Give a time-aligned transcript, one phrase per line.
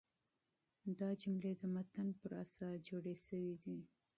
[0.99, 3.79] دا جملې د متن پر اساس جوړي سوي دي.